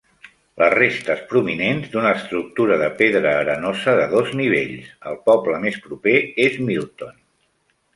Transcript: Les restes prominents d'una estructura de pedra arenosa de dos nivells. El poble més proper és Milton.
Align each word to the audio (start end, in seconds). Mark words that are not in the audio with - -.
Les 0.61 0.71
restes 0.75 1.21
prominents 1.33 1.91
d'una 1.91 2.15
estructura 2.21 2.79
de 2.85 2.89
pedra 3.03 3.37
arenosa 3.45 3.97
de 4.03 4.11
dos 4.17 4.35
nivells. 4.43 4.93
El 5.13 5.23
poble 5.33 5.65
més 5.69 5.83
proper 5.89 6.21
és 6.51 6.63
Milton. 6.69 7.19